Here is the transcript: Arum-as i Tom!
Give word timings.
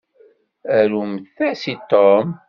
Arum-as 0.77 1.61
i 1.73 1.75
Tom! 1.89 2.27